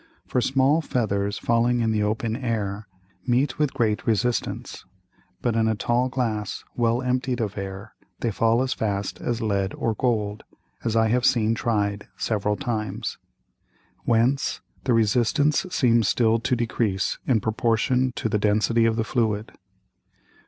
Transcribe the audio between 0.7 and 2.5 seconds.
Feathers falling in the open